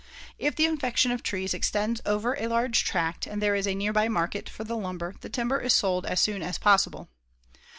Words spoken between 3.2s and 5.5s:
and there is a nearby market for the lumber the